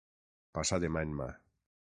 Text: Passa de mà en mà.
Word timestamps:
Passa 0.59 0.79
de 0.85 0.91
mà 0.95 1.05
en 1.09 1.15
mà. 1.21 1.31